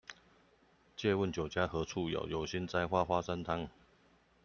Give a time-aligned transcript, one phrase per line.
[0.97, 3.69] 借問酒家何處有，有心栽花花生湯